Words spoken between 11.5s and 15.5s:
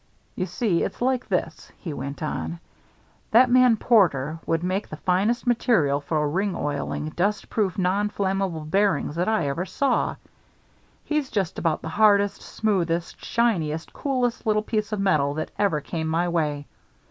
about the hardest, smoothest, shiniest, coolest little piece of metal